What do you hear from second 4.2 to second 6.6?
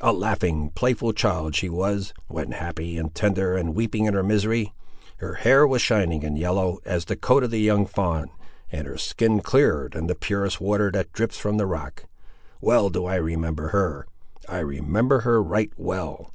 misery! Her hair was shining and